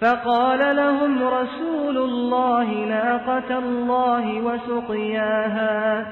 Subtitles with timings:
[0.00, 6.06] فقال لهم رسول الله ناقة الله وسقياها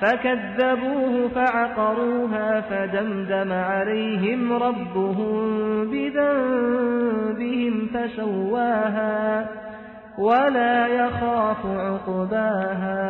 [0.00, 5.34] فكذبوه فعقروها فدمدم عليهم ربهم
[5.90, 9.48] بذنبهم فسواها
[10.18, 13.04] ولا يخاف عقباها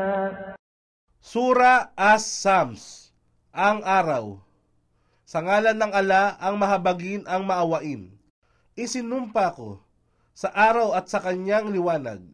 [1.27, 3.11] Sura As-Sams,
[3.51, 4.39] ang araw.
[5.27, 8.15] Sa ngalan ng ala, ang mahabagin, ang maawain.
[8.79, 9.83] Isinumpa ko
[10.42, 12.26] sa araw at sa kanyang liwanag,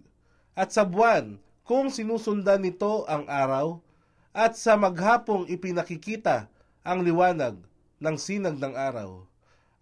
[0.56, 3.84] at sa buwan kung sinusundan nito ang araw,
[4.32, 6.48] at sa maghapong ipinakikita
[6.88, 7.60] ang liwanag
[8.00, 9.28] ng sinag ng araw,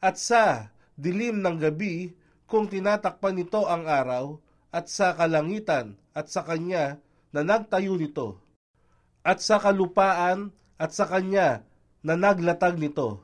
[0.02, 2.18] at sa dilim ng gabi
[2.50, 4.42] kung tinatakpan nito ang araw,
[4.74, 6.98] at sa kalangitan at sa kanya
[7.30, 8.42] na nagtayo nito.
[9.22, 10.50] At sa kalupaan
[10.82, 11.62] at sa kanya
[12.02, 13.22] na naglatag nito,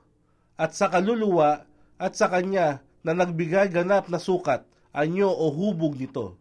[0.61, 1.65] at sa kaluluwa
[1.97, 4.61] at sa kanya na nagbigay ganap na sukat,
[4.95, 6.35] anyo o hubog nito.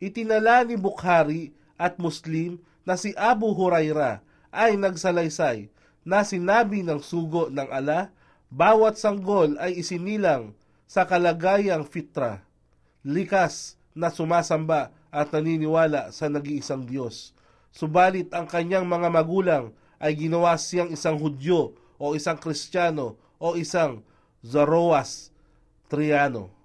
[0.00, 5.68] Itinala ni Bukhari at Muslim na si Abu Huraira ay nagsalaysay
[6.02, 8.08] na sinabi ng sugo ng ala,
[8.48, 10.56] bawat sanggol ay isinilang
[10.88, 12.40] sa kalagayang fitra,
[13.04, 17.36] likas na sumasamba at naniniwala sa nag-iisang Diyos
[17.78, 19.70] Subalit ang kanyang mga magulang
[20.02, 24.02] ay ginawa siyang isang Hudyo o isang Kristiyano o isang
[24.42, 25.30] Zoroas
[25.86, 26.57] Triano.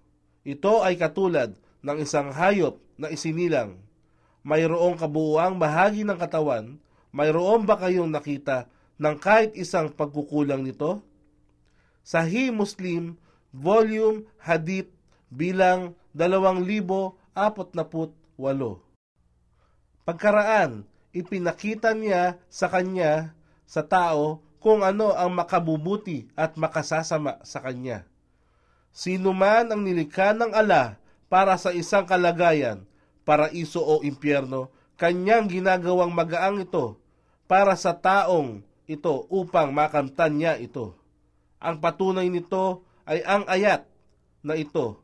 [0.44, 3.80] Ito ay katulad ng isang hayop na isinilang.
[4.44, 6.76] Mayroong kabuuang bahagi ng katawan,
[7.16, 8.68] mayroon ba kayong nakita
[9.00, 11.00] ng kahit isang pagkukulang nito?
[12.04, 13.16] Sahih Muslim,
[13.56, 14.92] Volume Hadith
[15.32, 17.16] bilang 2048.
[20.04, 20.84] Pagkaraan,
[21.16, 23.32] ipinakita niya sa kanya,
[23.64, 28.04] sa tao, kung ano ang makabubuti at makasasama sa kanya.
[28.94, 32.86] Sino man ang nilikha ng ala para sa isang kalagayan,
[33.26, 34.70] paraiso o impyerno,
[35.02, 37.02] kanyang ginagawang magaang ito
[37.50, 40.94] para sa taong ito upang makamtan niya ito.
[41.58, 43.90] Ang patunay nito ay ang ayat
[44.46, 45.02] na ito,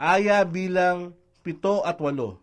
[0.00, 1.12] aya bilang
[1.44, 2.40] pito at walo.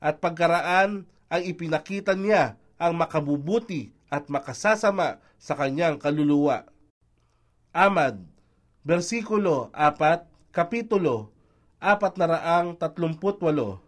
[0.00, 6.64] At pagkaraan ay ipinakita niya ang makabubuti at makasasama sa kanyang kaluluwa.
[7.74, 8.22] Amad,
[8.84, 11.32] versikulo 4, kapitulo
[11.80, 13.80] 438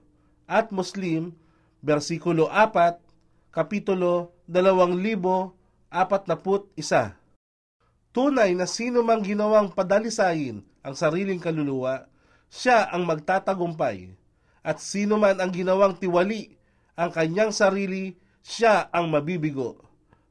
[0.48, 1.36] at Muslim,
[1.84, 2.96] versikulo 4,
[3.52, 7.12] kapitulo 2041.
[8.16, 12.08] Tunay na sino mang ginawang padalisayin ang sariling kaluluwa,
[12.48, 14.16] siya ang magtatagumpay.
[14.64, 16.56] At sino man ang ginawang tiwali
[16.96, 19.76] ang kanyang sarili, siya ang mabibigo.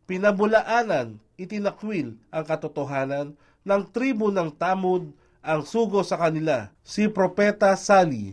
[0.09, 5.09] Pinabulaanan, itinakwil ang katotohanan ng tribo ng Tamud
[5.41, 8.31] ang sugo sa kanila, si Propeta Sali.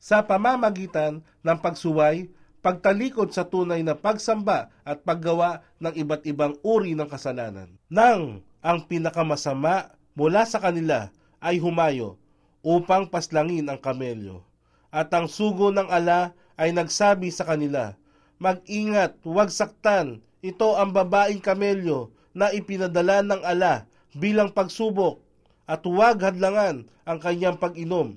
[0.00, 2.32] Sa pamamagitan ng pagsuway,
[2.64, 7.68] pagtalikod sa tunay na pagsamba at paggawa ng iba't ibang uri ng kasalanan.
[7.92, 12.16] Nang ang pinakamasama mula sa kanila ay humayo
[12.64, 14.42] upang paslangin ang kamelyo.
[14.88, 17.94] At ang sugo ng ala ay nagsabi sa kanila,
[18.36, 25.20] Mag-ingat, huwag saktan, ito ang babaeng kamelyo na ipinadala ng ala bilang pagsubok
[25.68, 28.16] at huwag hadlangan ang kanyang pag-inom.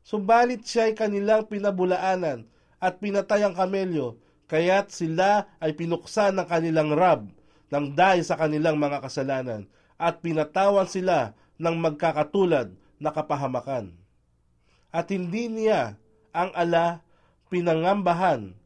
[0.00, 2.48] Subalit siya ay kanilang pinabulaanan
[2.80, 4.16] at pinatay ang kamelyo,
[4.48, 7.28] kaya't sila ay pinuksan ng kanilang rab
[7.70, 9.68] ng dahil sa kanilang mga kasalanan
[10.00, 13.92] at pinatawan sila ng magkakatulad na kapahamakan.
[14.90, 16.00] At hindi niya
[16.32, 17.04] ang ala
[17.52, 18.56] pinangambahan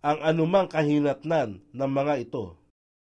[0.00, 2.59] ang anumang kahinatnan ng mga ito.